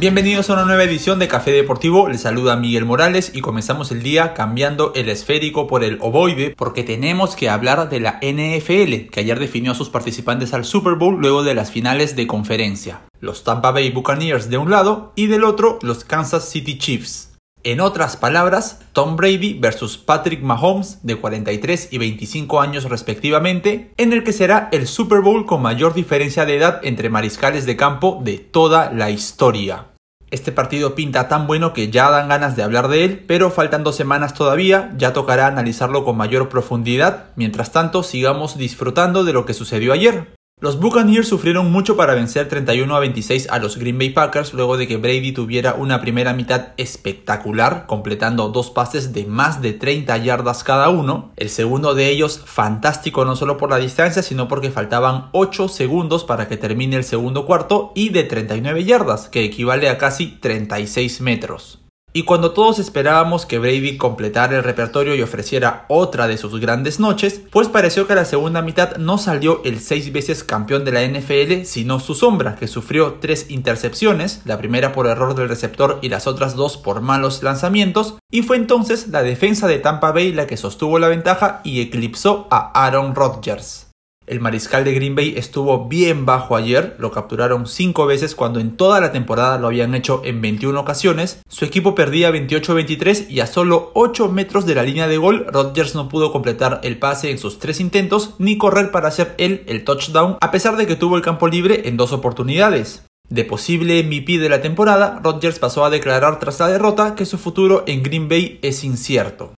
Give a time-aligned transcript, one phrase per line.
[0.00, 4.00] Bienvenidos a una nueva edición de Café Deportivo, les saluda Miguel Morales y comenzamos el
[4.00, 9.18] día cambiando el esférico por el ovoide porque tenemos que hablar de la NFL, que
[9.18, 13.00] ayer definió a sus participantes al Super Bowl luego de las finales de conferencia.
[13.18, 17.36] Los Tampa Bay Buccaneers de un lado y del otro los Kansas City Chiefs.
[17.64, 24.12] En otras palabras, Tom Brady versus Patrick Mahomes de 43 y 25 años respectivamente, en
[24.12, 28.20] el que será el Super Bowl con mayor diferencia de edad entre mariscales de campo
[28.22, 29.86] de toda la historia.
[30.30, 33.82] Este partido pinta tan bueno que ya dan ganas de hablar de él, pero faltan
[33.82, 37.30] dos semanas todavía, ya tocará analizarlo con mayor profundidad.
[37.34, 40.37] Mientras tanto, sigamos disfrutando de lo que sucedió ayer.
[40.60, 44.76] Los Buccaneers sufrieron mucho para vencer 31 a 26 a los Green Bay Packers luego
[44.76, 50.16] de que Brady tuviera una primera mitad espectacular, completando dos pases de más de 30
[50.16, 51.30] yardas cada uno.
[51.36, 56.24] El segundo de ellos fantástico no solo por la distancia, sino porque faltaban 8 segundos
[56.24, 61.20] para que termine el segundo cuarto y de 39 yardas, que equivale a casi 36
[61.20, 61.87] metros.
[62.18, 66.98] Y cuando todos esperábamos que Brady completara el repertorio y ofreciera otra de sus grandes
[66.98, 71.06] noches, pues pareció que la segunda mitad no salió el seis veces campeón de la
[71.06, 76.08] NFL, sino su sombra, que sufrió tres intercepciones, la primera por error del receptor y
[76.08, 80.48] las otras dos por malos lanzamientos, y fue entonces la defensa de Tampa Bay la
[80.48, 83.87] que sostuvo la ventaja y eclipsó a Aaron Rodgers.
[84.28, 88.76] El mariscal de Green Bay estuvo bien bajo ayer, lo capturaron 5 veces cuando en
[88.76, 91.40] toda la temporada lo habían hecho en 21 ocasiones.
[91.48, 95.94] Su equipo perdía 28-23 y a solo 8 metros de la línea de gol, Rodgers
[95.94, 99.84] no pudo completar el pase en sus 3 intentos ni correr para hacer él el
[99.84, 103.04] touchdown, a pesar de que tuvo el campo libre en dos oportunidades.
[103.30, 107.36] De posible MVP de la temporada, Rodgers pasó a declarar tras la derrota que su
[107.36, 109.52] futuro en Green Bay es incierto.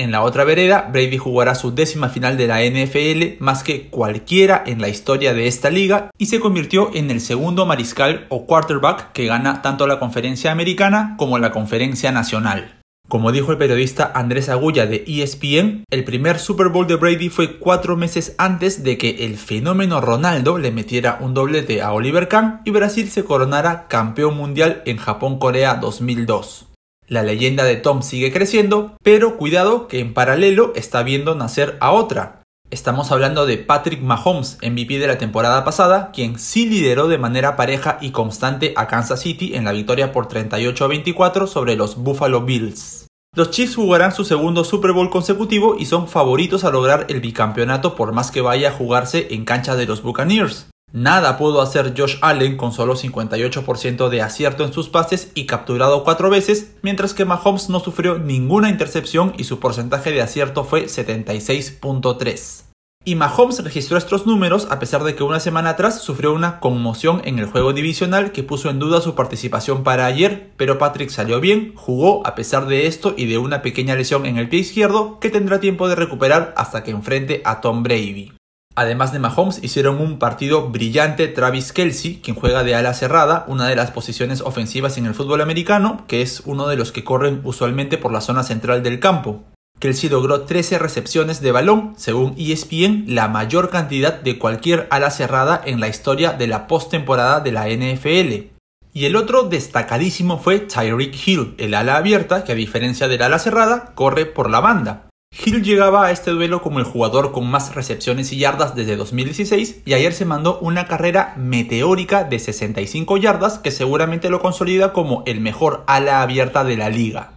[0.00, 4.64] En la otra vereda, Brady jugará su décima final de la NFL más que cualquiera
[4.66, 9.12] en la historia de esta liga y se convirtió en el segundo mariscal o quarterback
[9.12, 12.80] que gana tanto la conferencia americana como la conferencia nacional.
[13.10, 17.58] Como dijo el periodista Andrés Agulla de ESPN, el primer Super Bowl de Brady fue
[17.58, 22.62] cuatro meses antes de que el fenómeno Ronaldo le metiera un doblete a Oliver Kahn
[22.64, 26.69] y Brasil se coronara campeón mundial en Japón-Corea 2002.
[27.10, 31.90] La leyenda de Tom sigue creciendo, pero cuidado que en paralelo está viendo nacer a
[31.90, 32.44] otra.
[32.70, 37.56] Estamos hablando de Patrick Mahomes, MVP de la temporada pasada, quien sí lideró de manera
[37.56, 41.96] pareja y constante a Kansas City en la victoria por 38 a 24 sobre los
[41.96, 43.08] Buffalo Bills.
[43.34, 47.96] Los Chiefs jugarán su segundo Super Bowl consecutivo y son favoritos a lograr el bicampeonato
[47.96, 50.69] por más que vaya a jugarse en cancha de los Buccaneers.
[50.92, 56.02] Nada pudo hacer Josh Allen con solo 58% de acierto en sus pases y capturado
[56.02, 60.86] cuatro veces, mientras que Mahomes no sufrió ninguna intercepción y su porcentaje de acierto fue
[60.86, 62.64] 76.3.
[63.02, 67.22] Y Mahomes registró estos números a pesar de que una semana atrás sufrió una conmoción
[67.24, 71.40] en el juego divisional que puso en duda su participación para ayer, pero Patrick salió
[71.40, 75.18] bien, jugó a pesar de esto y de una pequeña lesión en el pie izquierdo
[75.18, 78.32] que tendrá tiempo de recuperar hasta que enfrente a Tom Brady.
[78.80, 83.66] Además de Mahomes, hicieron un partido brillante Travis Kelsey, quien juega de ala cerrada, una
[83.66, 87.42] de las posiciones ofensivas en el fútbol americano, que es uno de los que corren
[87.44, 89.42] usualmente por la zona central del campo.
[89.80, 95.60] Kelsey logró 13 recepciones de balón, según ESPN, la mayor cantidad de cualquier ala cerrada
[95.64, 98.50] en la historia de la postemporada de la NFL.
[98.92, 103.38] Y el otro destacadísimo fue Tyreek Hill, el ala abierta, que a diferencia del ala
[103.38, 105.09] cerrada, corre por la banda.
[105.44, 109.82] Hill llegaba a este duelo como el jugador con más recepciones y yardas desde 2016
[109.86, 115.22] y ayer se mandó una carrera meteórica de 65 yardas que seguramente lo consolida como
[115.26, 117.34] el mejor ala abierta de la liga.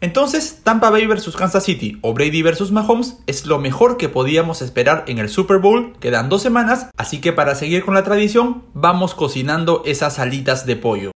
[0.00, 4.60] Entonces, Tampa Bay vs Kansas City o Brady vs Mahomes es lo mejor que podíamos
[4.62, 8.64] esperar en el Super Bowl, quedan dos semanas, así que para seguir con la tradición,
[8.74, 11.11] vamos cocinando esas alitas de pollo.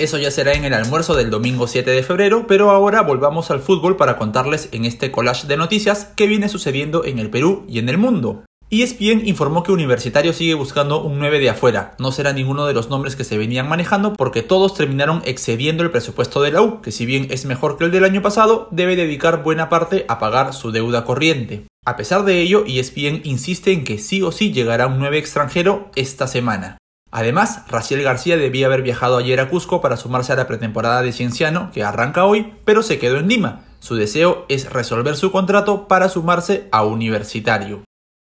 [0.00, 3.60] Eso ya será en el almuerzo del domingo 7 de febrero, pero ahora volvamos al
[3.60, 7.80] fútbol para contarles en este collage de noticias qué viene sucediendo en el Perú y
[7.80, 8.46] en el mundo.
[8.70, 11.96] ESPN informó que Universitario sigue buscando un 9 de afuera.
[11.98, 15.90] No será ninguno de los nombres que se venían manejando porque todos terminaron excediendo el
[15.90, 18.96] presupuesto de la U, que si bien es mejor que el del año pasado, debe
[18.96, 21.66] dedicar buena parte a pagar su deuda corriente.
[21.84, 25.90] A pesar de ello, ESPN insiste en que sí o sí llegará un 9 extranjero
[25.94, 26.79] esta semana.
[27.10, 31.12] Además, Raciel García debía haber viajado ayer a Cusco para sumarse a la pretemporada de
[31.12, 33.64] Cienciano, que arranca hoy, pero se quedó en Lima.
[33.80, 37.82] Su deseo es resolver su contrato para sumarse a Universitario.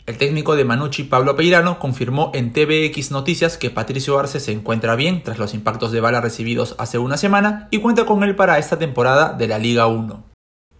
[0.05, 4.95] El técnico de Manucci, Pablo Peirano, confirmó en TVX Noticias que Patricio Arce se encuentra
[4.95, 8.57] bien tras los impactos de bala recibidos hace una semana y cuenta con él para
[8.57, 10.28] esta temporada de la Liga 1.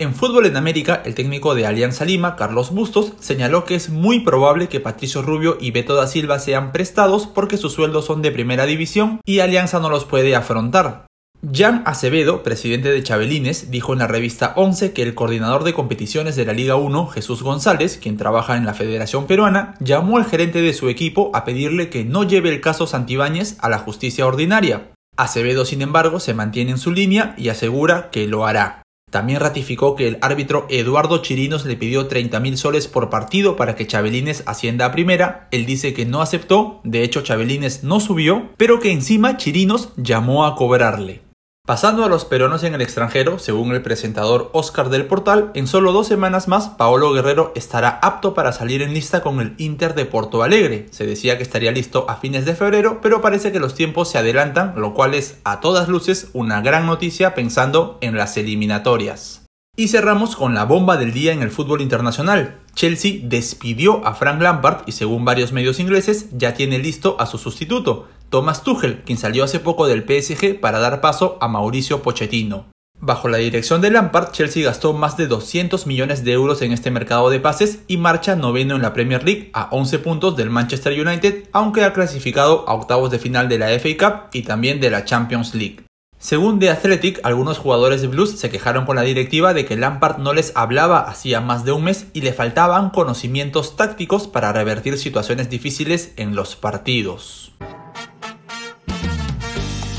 [0.01, 4.21] En Fútbol en América, el técnico de Alianza Lima, Carlos Bustos, señaló que es muy
[4.21, 8.31] probable que Patricio Rubio y Beto da Silva sean prestados porque sus sueldos son de
[8.31, 11.05] primera división y Alianza no los puede afrontar.
[11.53, 16.37] Jan Acevedo, presidente de Chabelines, dijo en la revista 11 que el coordinador de competiciones
[16.37, 20.61] de la Liga 1, Jesús González, quien trabaja en la Federación Peruana, llamó al gerente
[20.61, 24.91] de su equipo a pedirle que no lleve el caso Santibáñez a la justicia ordinaria.
[25.17, 28.83] Acevedo, sin embargo, se mantiene en su línea y asegura que lo hará.
[29.09, 33.87] También ratificó que el árbitro Eduardo Chirinos le pidió 30.000 soles por partido para que
[33.87, 35.47] Chabelines ascienda a primera.
[35.51, 40.45] Él dice que no aceptó, de hecho Chabelines no subió, pero que encima Chirinos llamó
[40.45, 41.28] a cobrarle.
[41.69, 45.91] Pasando a los peruanos en el extranjero, según el presentador Oscar del Portal, en solo
[45.91, 50.05] dos semanas más, Paolo Guerrero estará apto para salir en lista con el Inter de
[50.05, 50.87] Porto Alegre.
[50.89, 54.17] Se decía que estaría listo a fines de febrero, pero parece que los tiempos se
[54.17, 59.45] adelantan, lo cual es a todas luces una gran noticia pensando en las eliminatorias.
[59.77, 62.57] Y cerramos con la bomba del día en el fútbol internacional.
[62.73, 67.37] Chelsea despidió a Frank Lampard y según varios medios ingleses ya tiene listo a su
[67.37, 68.07] sustituto.
[68.29, 72.65] Thomas Tuchel, quien salió hace poco del PSG para dar paso a Mauricio Pochettino.
[73.01, 76.91] Bajo la dirección de Lampard, Chelsea gastó más de 200 millones de euros en este
[76.91, 80.99] mercado de pases y marcha noveno en la Premier League a 11 puntos del Manchester
[80.99, 84.91] United, aunque ha clasificado a octavos de final de la FA Cup y también de
[84.91, 85.85] la Champions League.
[86.19, 90.17] Según The Athletic, algunos jugadores de Blues se quejaron con la directiva de que Lampard
[90.17, 94.97] no les hablaba hacía más de un mes y le faltaban conocimientos tácticos para revertir
[94.97, 97.53] situaciones difíciles en los partidos.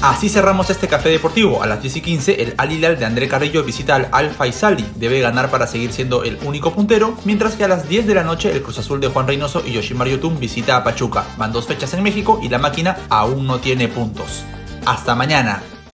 [0.02, 1.62] Así cerramos este café deportivo.
[1.62, 4.86] A las 10 y 15, el Al Hilal de André Carrillo visita al Al Faisali.
[4.96, 8.24] Debe ganar para seguir siendo el único puntero, mientras que a las 10 de la
[8.24, 11.26] noche, el Cruz Azul de Juan Reynoso y Yoshimaru Yotun visita a Pachuca.
[11.36, 14.42] Van dos fechas en México y la máquina aún no tiene puntos.
[14.86, 15.62] Hasta mañana.